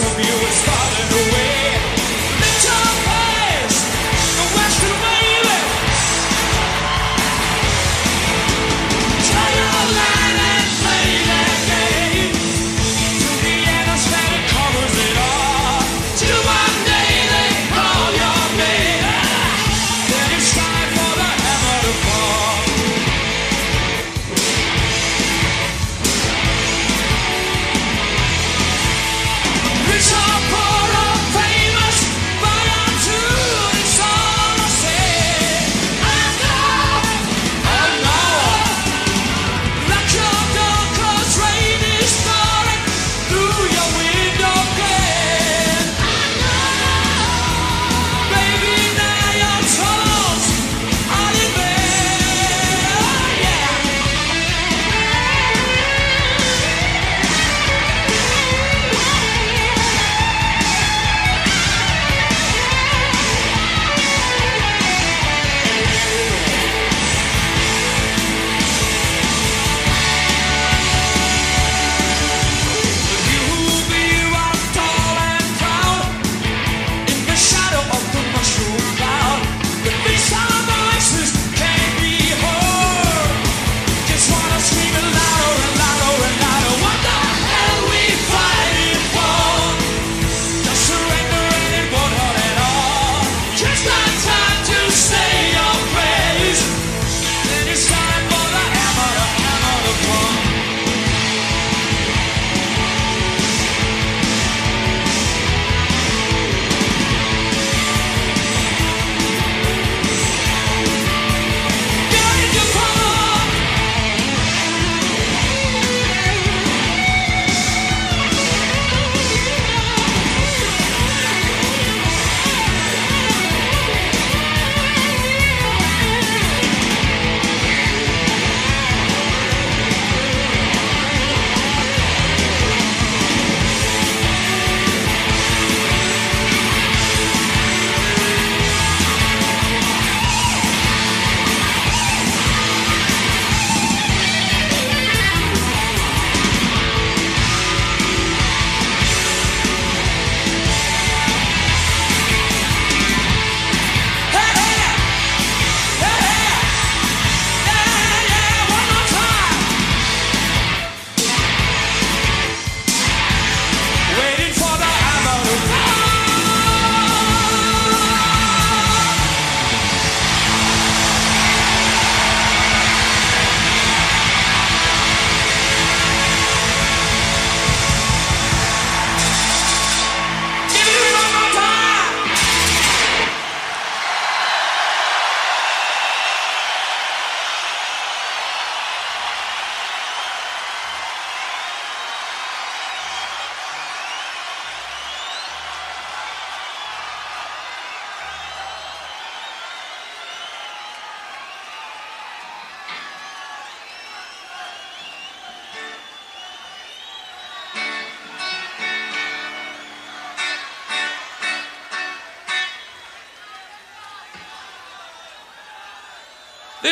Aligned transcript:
of 0.00 0.18
you 0.18 0.48
is 0.48 0.73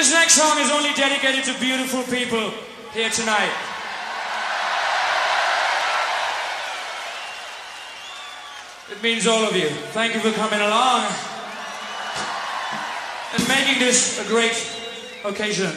This 0.02 0.10
next 0.10 0.34
song 0.34 0.58
is 0.58 0.68
only 0.68 0.92
dedicated 0.94 1.44
to 1.44 1.60
beautiful 1.60 2.02
people 2.02 2.50
here 2.92 3.08
tonight. 3.08 3.52
It 8.90 9.00
means 9.00 9.28
all 9.28 9.44
of 9.44 9.54
you. 9.54 9.68
Thank 9.94 10.14
you 10.14 10.20
for 10.20 10.32
coming 10.32 10.58
along 10.58 11.06
and 13.32 13.46
making 13.46 13.78
this 13.78 14.18
a 14.18 14.28
great 14.28 14.58
occasion. 15.24 15.70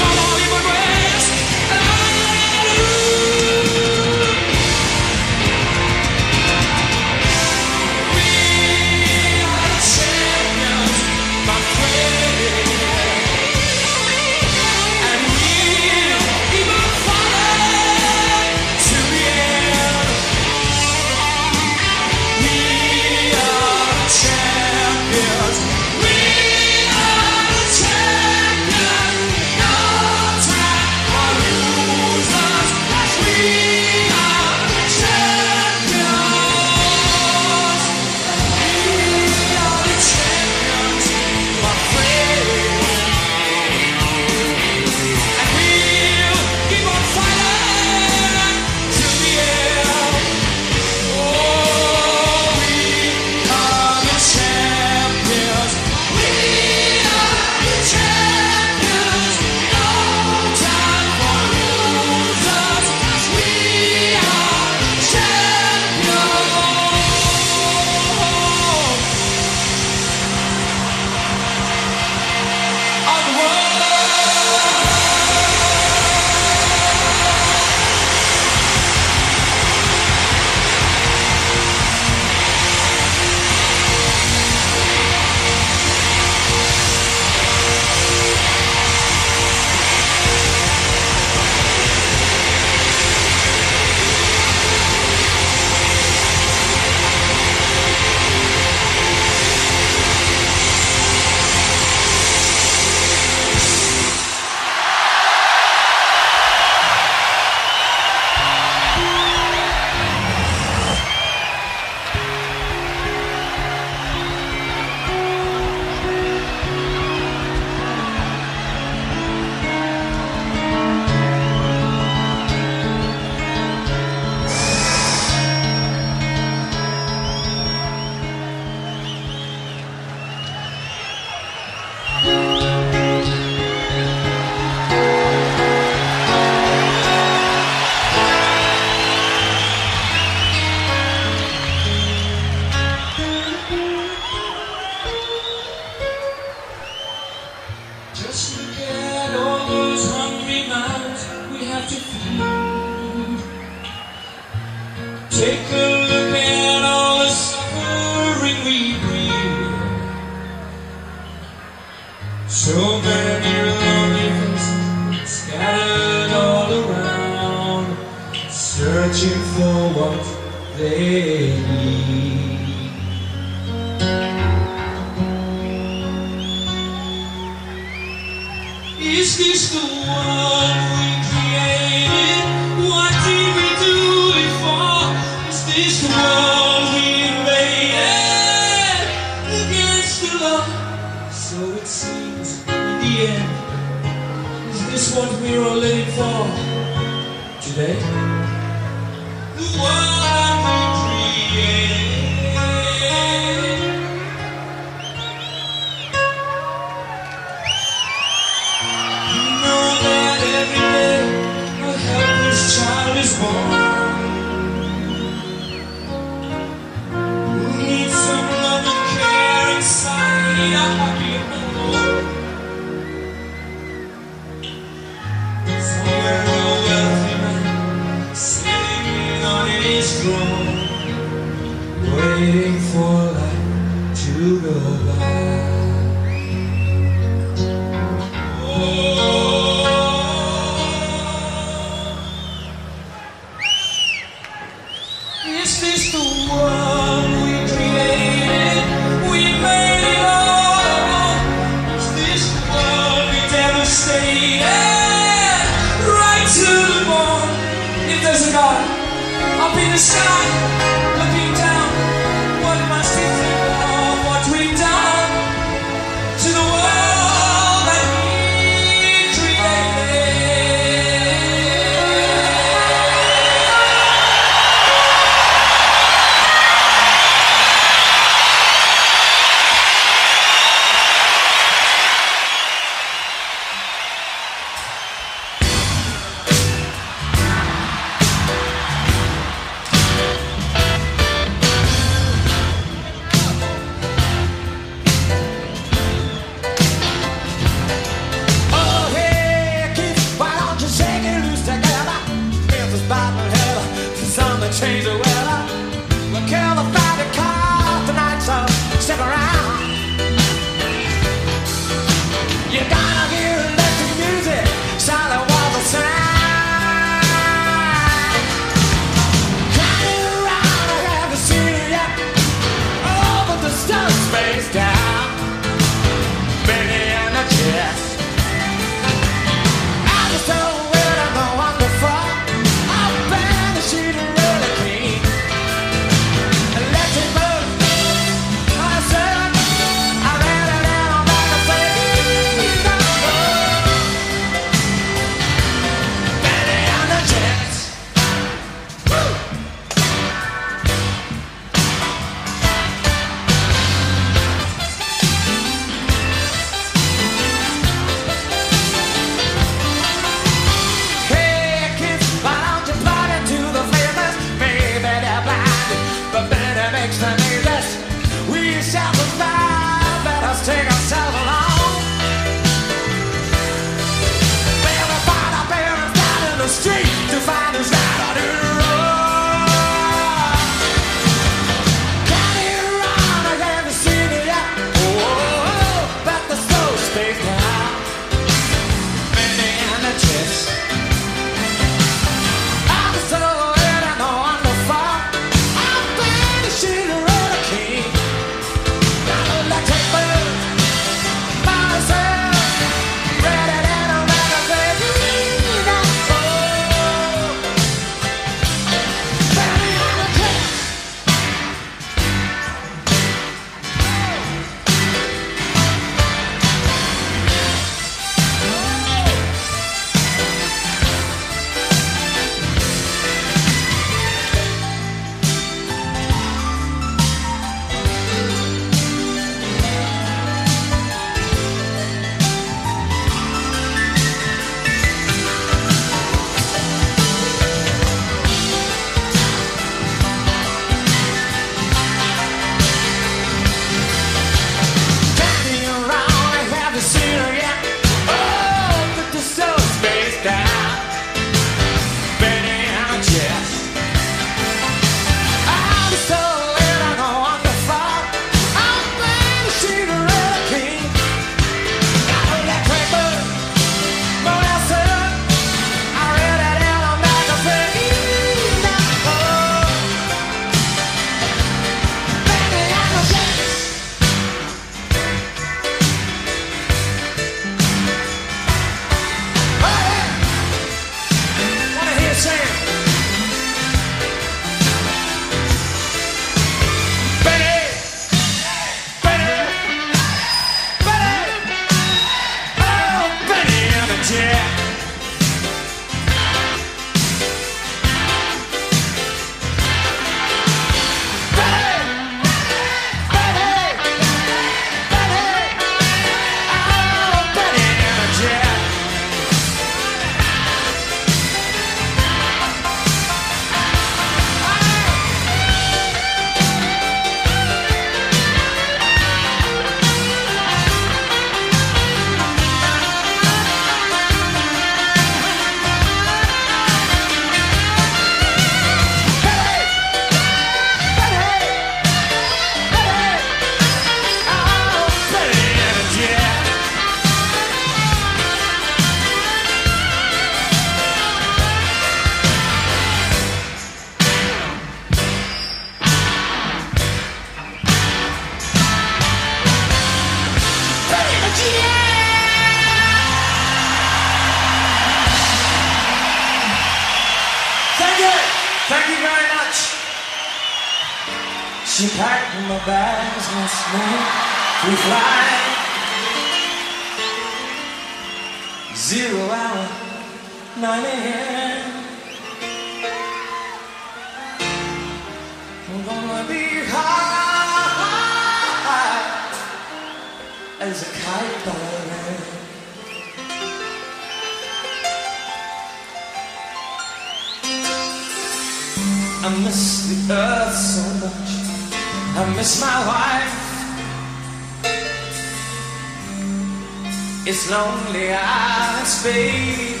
its 597.66 597.70
lonely 597.70 598.28
as 598.30 599.22
fade. 599.22 600.00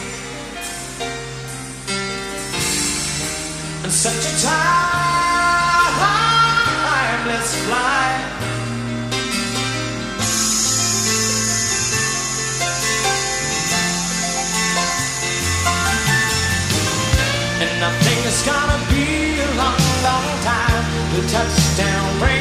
And 3.82 3.92
such 3.92 4.14
a 4.14 4.32
timeless 7.26 7.54
flight. 7.66 8.24
And 17.58 17.84
I 17.84 17.90
think 18.02 18.26
it's 18.26 18.42
gonna 18.46 18.78
be 18.90 19.06
a 19.40 19.44
long, 19.56 19.80
long 20.02 20.26
time. 20.42 20.84
The 21.14 21.22
touchdown 21.32 22.18
brings. 22.18 22.35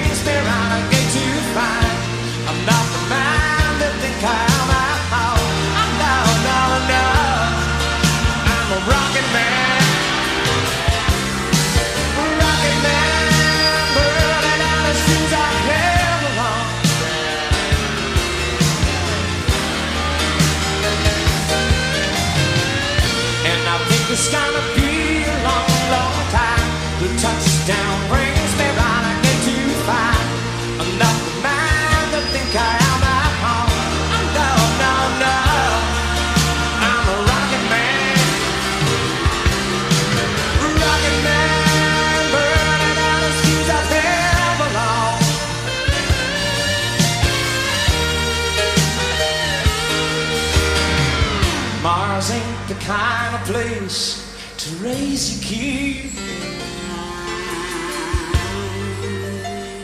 house 52.25 52.31
ain't 52.31 52.67
the 52.67 52.85
kind 52.85 53.35
of 53.35 53.41
place 53.47 54.21
to 54.57 54.75
raise 54.83 55.31
your 55.31 55.43
kid. 55.43 56.11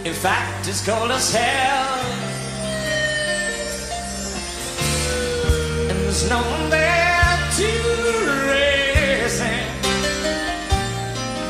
In 0.06 0.14
fact, 0.14 0.68
it's 0.68 0.86
cold 0.86 1.12
as 1.12 1.34
hell. 1.34 2.00
And 5.90 6.00
there's 6.00 6.30
no 6.30 6.42
one 6.42 6.70
there 6.70 7.38
to 7.58 7.70
raise 8.50 9.40
him. 9.40 9.68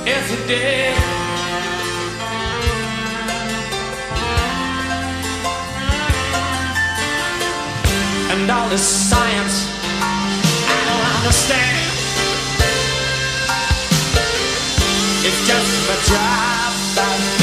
If 0.06 0.32
you 0.32 0.48
did. 0.48 0.98
and 8.34 8.50
all 8.50 8.70
this 8.70 8.82
science 8.82 9.71
understand. 11.22 11.78
It's 15.24 15.48
just 15.48 15.90
a 15.90 15.98
drive 16.10 16.96
by 16.96 17.41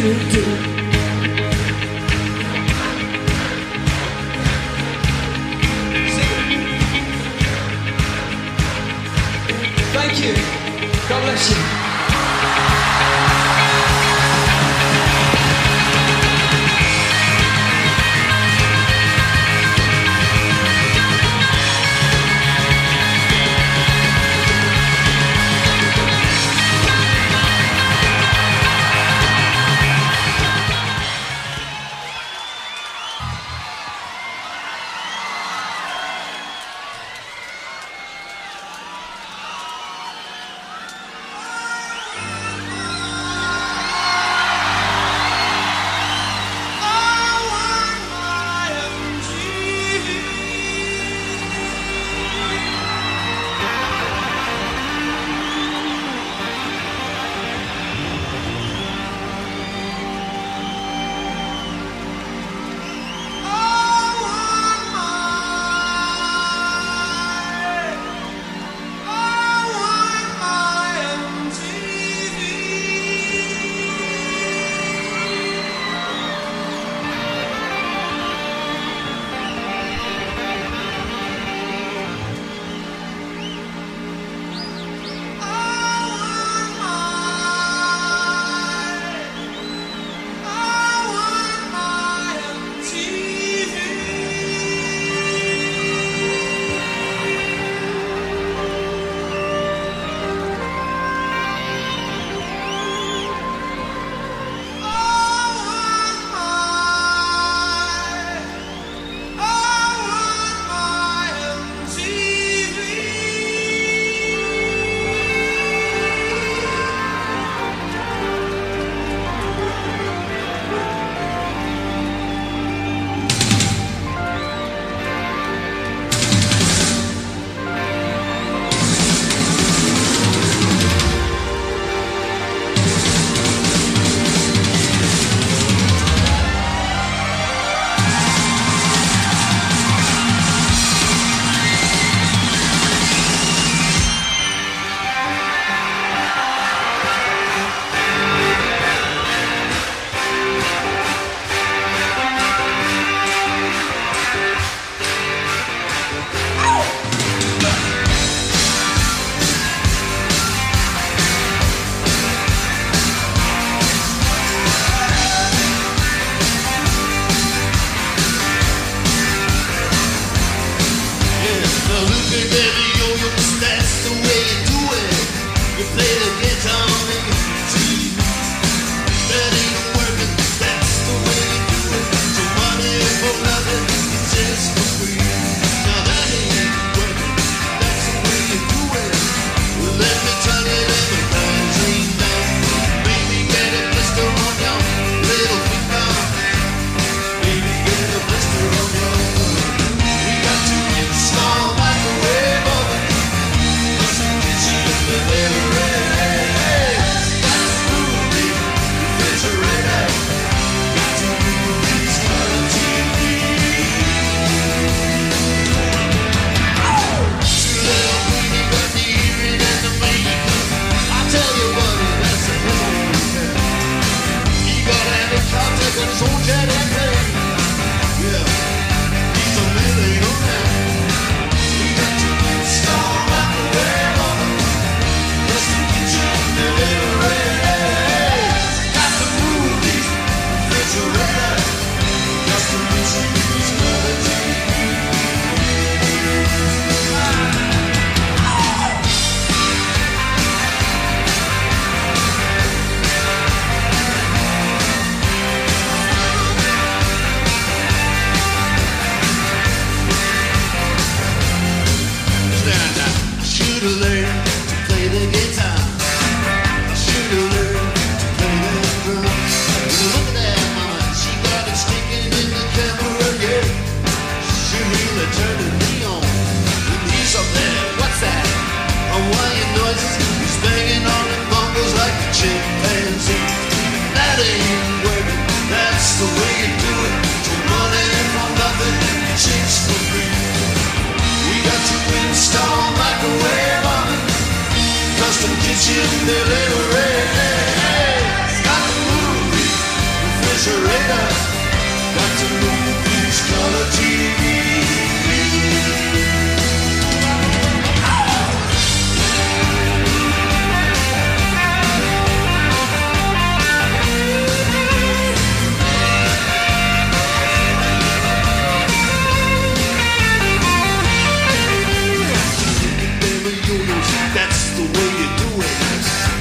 Thank 0.00 0.32
you. 10.24 10.34
God 11.06 11.22
bless 11.22 11.50
you. 11.50 11.79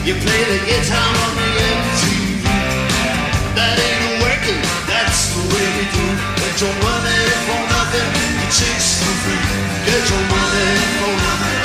You 0.10 0.16
play 0.16 0.44
the 0.50 0.58
guitar 0.66 1.10
on 1.22 1.34
the 1.38 1.50
MTV. 1.70 2.42
That 3.54 3.78
ain't 3.78 4.26
working, 4.26 4.58
that's 4.90 5.38
the 5.38 5.46
way 5.54 5.66
we 5.78 5.86
do. 5.86 6.06
Get 6.34 6.58
your 6.66 6.74
money 6.82 7.22
for 7.46 7.62
nothing, 7.70 8.10
The 8.42 8.48
chicks 8.50 9.06
for 9.06 9.14
free. 9.22 9.46
Get 9.86 10.02
your 10.10 10.26
money 10.34 10.70
for 10.98 11.14
nothing, 11.14 11.62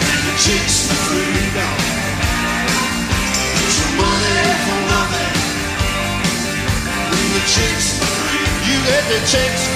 The 0.00 0.32
chicks 0.40 0.88
for 0.88 0.96
free 1.12 1.44
now. 1.52 1.76
Get 3.52 3.72
your 3.76 3.92
money 4.00 4.40
for 4.64 4.80
nothing, 4.96 5.32
The 7.36 7.42
chicks 7.52 8.00
for 8.00 8.08
free. 8.16 8.48
You 8.64 8.76
get 8.88 9.04
the 9.12 9.20
chicks 9.28 9.71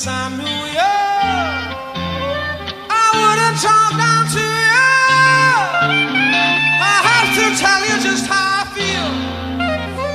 since 0.00 0.16
I 0.16 0.28
knew 0.30 0.60
you. 0.78 0.92
I 2.88 3.06
wouldn't 3.20 3.58
talk 3.60 3.92
down 4.04 4.24
to 4.36 4.44
you. 4.66 4.88
I 6.80 6.96
have 7.10 7.30
to 7.38 7.44
tell 7.60 7.82
you 7.88 7.96
just 8.08 8.24
how 8.26 8.60
I 8.60 8.64
feel. 8.76 9.08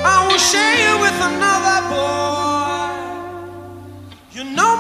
I 0.04 0.16
will 0.28 0.42
share 0.52 0.76
you 0.84 0.94
with 1.04 1.18
another 1.30 1.80
boy. 1.94 2.90
You 4.32 4.44
know. 4.56 4.75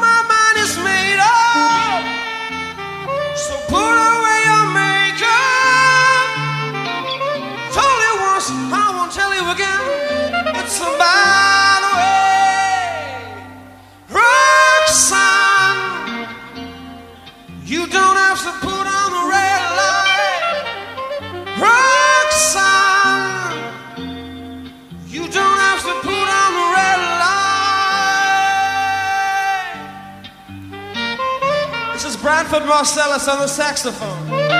Branford 32.47 32.69
Marsalis 32.69 33.27
on 33.27 33.39
the 33.39 33.47
saxophone. 33.47 34.54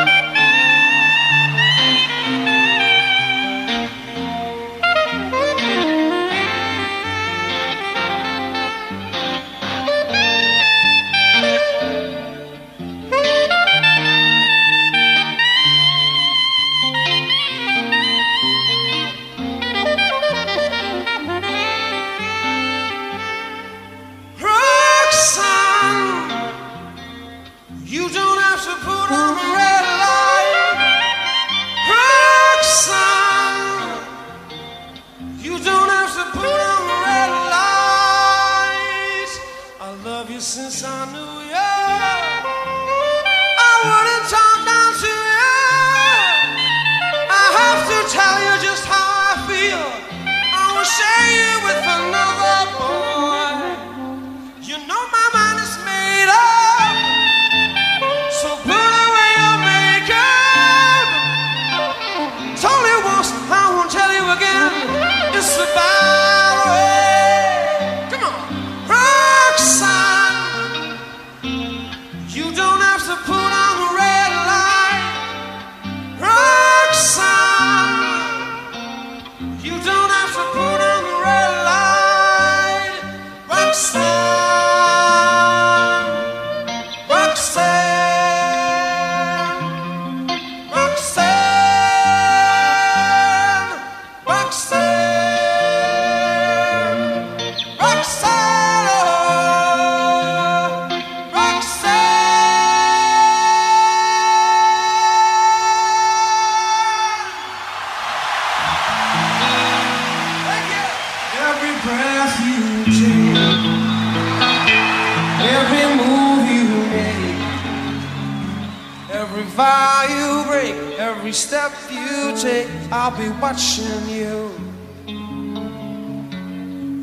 watching 123.46 124.10
you 124.10 124.50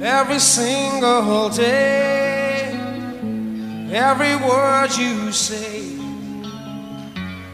every 0.02 0.40
single 0.40 1.48
day, 1.48 2.66
every 3.92 4.34
word 4.34 4.90
you 4.98 5.30
say, 5.30 5.82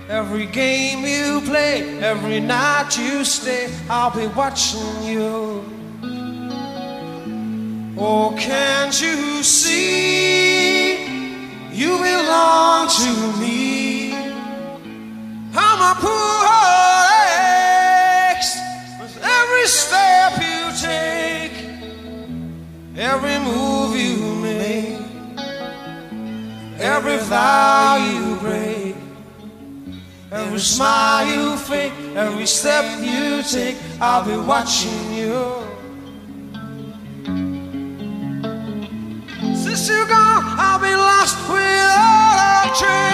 every 0.08 0.46
game 0.46 1.04
you 1.04 1.42
play, 1.42 1.98
every 2.00 2.40
night 2.40 2.96
you 2.96 3.26
stay. 3.26 3.68
I'll 3.90 4.10
be 4.10 4.26
watching 4.28 5.02
you. 5.02 5.62
Oh, 7.98 8.34
can't 8.38 8.98
you 9.02 9.42
see? 9.42 10.96
You 11.72 11.92
belong 11.98 12.88
to 12.88 13.10
me. 13.38 14.14
I'm 15.54 15.80
a 15.92 15.94
poor 16.00 16.97
step 19.68 20.32
you 20.40 20.72
take, 20.80 21.52
every 22.96 23.38
move 23.38 23.94
you 23.96 24.16
make, 24.36 24.98
every 26.80 27.18
vow 27.18 27.96
you 27.96 28.36
break, 28.36 28.96
every 30.32 30.58
smile 30.58 31.26
you 31.26 31.56
fake, 31.56 31.92
every 32.16 32.46
step 32.46 32.84
you 33.00 33.42
take, 33.42 33.76
I'll 34.00 34.24
be 34.24 34.36
watching 34.36 35.12
you. 35.12 35.36
Since 39.54 39.88
you're 39.88 40.08
gone, 40.08 40.44
I've 40.58 40.80
been 40.80 40.96
lost 40.96 41.36
without 41.48 42.64
a 42.64 42.78
trace. 42.78 43.08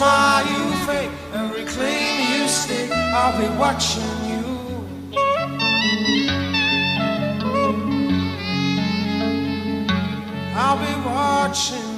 smile 0.00 0.46
you 0.46 0.72
fake 0.86 1.10
and 1.34 1.52
reclaim 1.52 2.32
you 2.32 2.48
stake, 2.48 2.90
I'll 2.90 3.38
be 3.38 3.48
watching 3.58 4.16
you. 4.30 4.44
I'll 10.56 10.78
be 10.78 10.94
watching. 11.06 11.89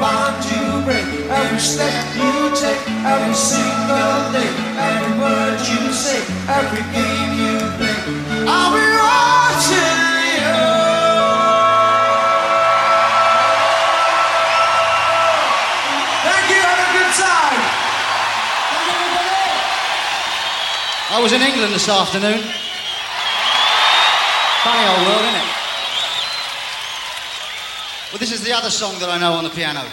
bond 0.00 0.44
you 0.44 0.84
break, 0.84 1.06
every 1.30 1.58
step 1.58 1.92
you 2.16 2.50
take, 2.54 2.80
every 3.04 3.34
single 3.34 4.32
day, 4.32 4.50
every 4.76 5.18
word 5.18 5.58
you 5.60 5.92
say, 5.92 6.20
every 6.48 6.84
game 6.92 7.30
you 7.40 7.58
play. 7.78 7.98
I'll 8.48 8.72
be 8.72 8.86
watching 9.00 9.96
you. 10.36 11.56
Thank 16.26 16.46
you. 16.50 16.60
Have 16.60 16.80
a 16.84 16.90
good 16.98 17.12
time. 17.14 17.60
I 21.08 21.20
was 21.22 21.32
in 21.32 21.42
England 21.42 21.72
this 21.72 21.88
afternoon. 21.88 22.65
other 28.56 28.70
song 28.70 28.98
that 29.00 29.10
I 29.10 29.18
know 29.18 29.34
on 29.34 29.44
the 29.44 29.50
piano? 29.50 29.84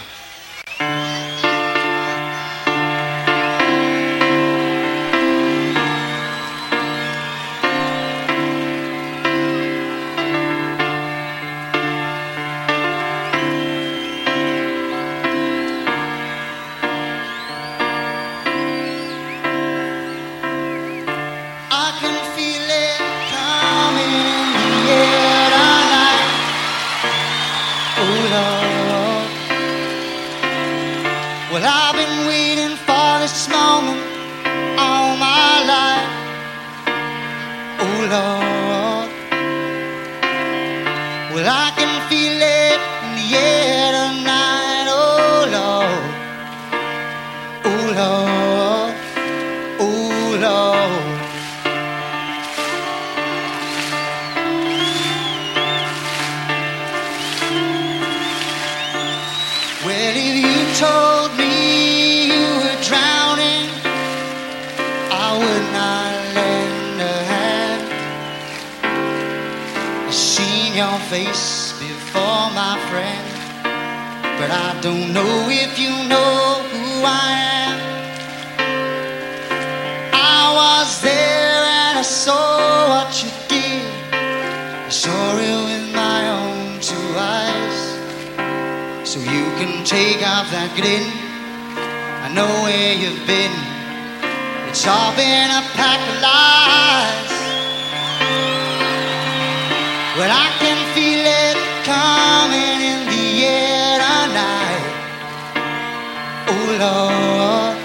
Lord. 106.66 107.76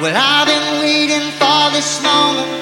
Well, 0.00 0.16
I've 0.16 0.46
been 0.46 0.80
waiting 0.80 1.30
for 1.32 1.70
this 1.72 2.02
moment 2.02 2.59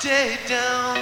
day 0.00 0.38
down. 0.46 0.94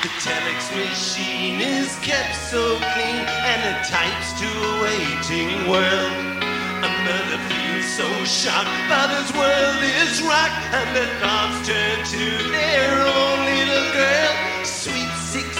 The 0.00 0.08
telex 0.24 0.72
machine 0.74 1.60
is 1.60 1.98
kept 2.00 2.34
so 2.34 2.78
clean 2.78 3.24
and 3.44 3.60
it 3.68 3.84
types 3.88 4.32
to 4.40 4.48
a 4.48 4.72
waiting 4.82 5.68
world. 5.68 6.12
Another 6.80 7.38
feels 7.52 7.84
so 7.92 8.08
shocked 8.24 8.72
father's 8.88 9.32
world 9.36 9.82
is 10.00 10.22
rocked 10.22 10.64
and 10.72 10.96
the 10.96 11.06
thoughts 11.20 11.68
turn 11.68 11.98
to 12.16 12.24
their 12.52 12.92
own 13.04 13.38
little 13.52 13.88
girl. 13.92 14.64
Sweet 14.64 15.12
16 15.28 15.52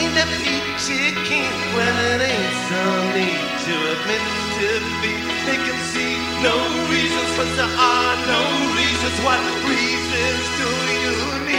ain't 0.00 0.16
a 0.16 0.26
feature 0.40 1.12
king, 1.28 1.52
well 1.76 1.98
it 2.14 2.22
ain't 2.24 2.56
so 2.72 2.82
neat 3.12 3.48
to 3.66 3.74
admit 3.92 4.24
to 4.56 5.02
be 5.02 5.27
they 5.48 5.56
can 5.56 5.78
see 5.92 6.14
no 6.44 6.56
reasons, 6.92 7.30
but 7.38 7.48
there 7.56 7.74
are 7.92 8.16
no 8.34 8.42
reasons. 8.76 9.16
What 9.24 9.40
reasons 9.64 10.44
do 10.60 10.68
you 11.04 11.14
need? 11.46 11.57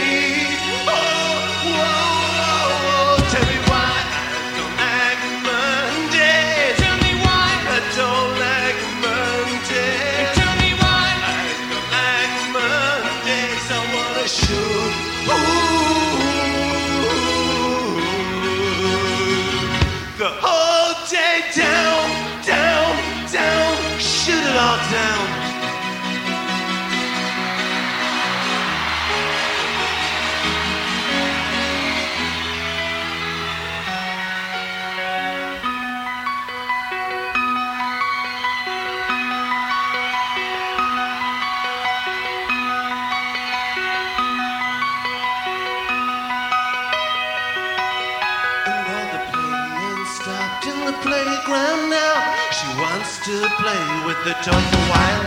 Play 53.58 53.84
with 54.06 54.18
the 54.24 54.34
toys 54.44 54.54
a 54.54 54.84
while. 54.92 55.24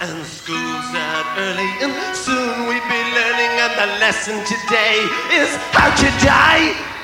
And 0.00 0.24
school's 0.26 0.92
out 0.92 1.26
early, 1.38 1.70
and 1.80 1.92
soon 2.16 2.68
we'll 2.68 2.88
be 2.88 3.02
learning. 3.16 3.52
And 3.64 3.72
the 3.80 3.88
lesson 3.98 4.36
today 4.44 5.00
is 5.32 5.50
how 5.72 5.88
to 5.88 6.08
die. 6.24 6.95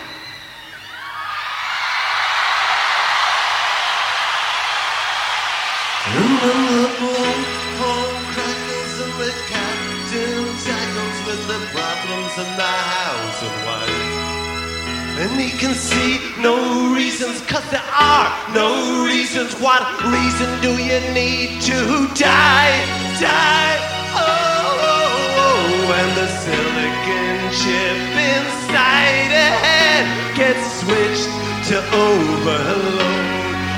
He 15.43 15.51
can 15.51 15.75
see 15.75 16.21
no 16.41 16.95
reasons, 16.95 17.41
cause 17.51 17.69
there 17.73 17.91
are 17.99 18.31
no 18.55 19.05
reasons. 19.05 19.59
What 19.59 19.83
reason 20.07 20.49
do 20.63 20.71
you 20.79 21.01
need 21.11 21.61
to 21.63 22.07
die? 22.15 22.79
Die! 23.19 23.77
Oh, 24.15 24.23
oh, 24.23 25.43
oh. 25.43 25.99
and 25.99 26.11
the 26.15 26.29
silicon 26.43 27.39
chip 27.59 27.99
inside 28.31 29.35
a 29.35 29.51
head 29.67 30.05
gets 30.39 30.63
switched 30.79 31.27
to 31.75 31.79
overload. 31.91 33.03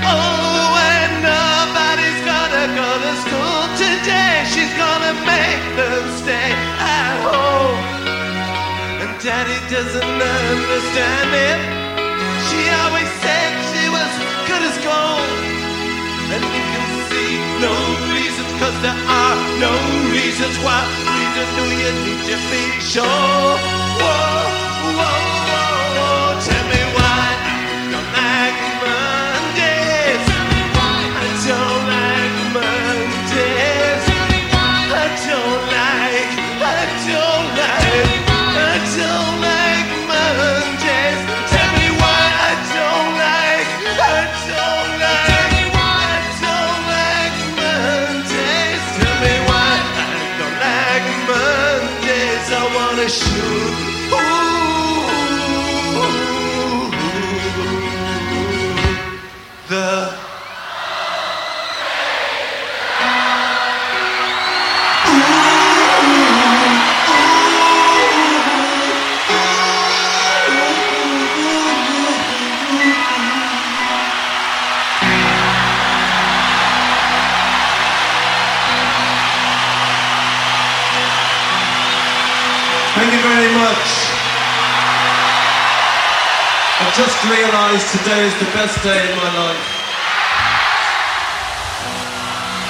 Oh, 0.05 0.69
and 0.93 1.13
nobody's 1.25 2.21
gonna 2.29 2.67
go 2.77 2.91
to 3.09 3.13
school 3.25 3.63
today. 3.81 4.45
She's 4.53 4.75
gonna 4.77 5.15
make 5.25 5.65
them 5.81 6.05
stay 6.21 6.53
at 6.77 7.25
home. 7.25 7.94
Daddy 9.25 9.57
doesn't 9.73 10.05
understand 10.05 11.31
it. 11.33 11.59
She 12.45 12.61
always 12.85 13.09
said 13.25 13.51
she 13.73 13.89
was 13.89 14.11
good 14.45 14.61
as 14.69 14.77
gold. 14.85 15.31
And 16.29 16.45
you 16.45 16.65
can 16.73 16.91
see 17.09 17.33
no 17.57 17.73
reasons, 18.13 18.53
cause 18.61 18.77
there 18.85 18.93
are 18.93 19.37
no 19.65 19.73
reasons. 20.13 20.55
What 20.61 20.85
reason 21.09 21.47
do 21.57 21.65
you 21.73 21.93
need 22.05 22.21
to 22.29 22.37
be 22.53 22.65
sure? 22.85 23.24
Today 87.95 88.27
is 88.27 88.35
the 88.43 88.51
best 88.59 88.75
day 88.83 88.99
in 89.07 89.15
my 89.15 89.31
life. 89.39 89.65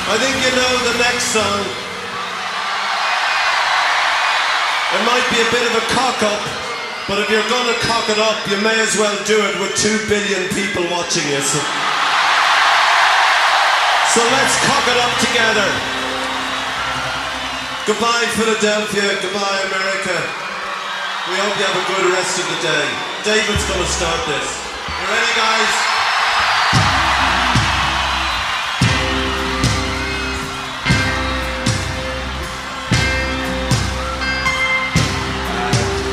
I 0.05 0.21
think 0.21 0.37
you 0.37 0.53
know 0.53 0.73
the 0.85 0.97
next 1.01 1.33
song. 1.33 1.65
It 4.93 5.03
might 5.09 5.25
be 5.33 5.41
a 5.41 5.49
bit 5.49 5.65
of 5.65 5.75
a 5.81 5.85
cock 5.97 6.21
up, 6.29 6.45
but 7.09 7.25
if 7.25 7.33
you're 7.33 7.49
gonna 7.49 7.73
cock 7.89 8.05
it 8.13 8.21
up, 8.21 8.37
you 8.53 8.61
may 8.61 8.77
as 8.85 9.01
well 9.01 9.17
do 9.25 9.41
it 9.49 9.57
with 9.65 9.73
two 9.81 9.97
billion 10.13 10.45
people 10.53 10.85
watching 10.93 11.25
you. 11.25 11.41
So, 11.41 11.61
so 14.13 14.21
let's 14.29 14.57
cock 14.69 14.85
it 14.93 14.99
up 15.01 15.15
together. 15.25 15.69
Goodbye, 17.89 18.29
Philadelphia. 18.37 19.09
Goodbye, 19.25 19.61
America. 19.73 20.17
We 21.33 21.41
hope 21.41 21.57
you 21.57 21.65
have 21.65 21.81
a 21.81 21.87
good 21.89 22.13
rest 22.13 22.37
of 22.37 22.47
the 22.53 22.61
day. 22.61 22.87
David's 23.25 23.65
gonna 23.73 23.89
start 23.89 24.21
this. 24.29 24.64
You? 25.01 25.25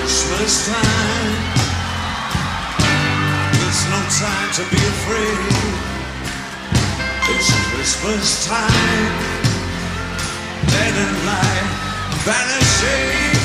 Christmas 0.01 0.67
time. 0.67 1.61
It's 3.53 3.83
no 3.89 3.99
time 4.19 4.49
to 4.53 4.63
be 4.71 4.77
afraid. 4.77 5.81
It's 7.29 7.49
Christmas 7.71 8.47
time. 8.47 9.11
Let 10.67 10.93
it 11.03 11.13
light 11.25 11.67
vanishing. 12.25 13.39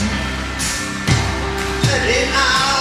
In 2.07 2.29
our 2.33 2.73
world 2.73 2.76